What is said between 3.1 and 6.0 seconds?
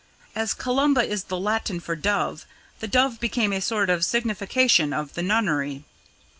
became a sort of signification of the nunnery.